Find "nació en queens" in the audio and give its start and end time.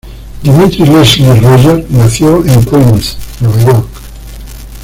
1.91-3.15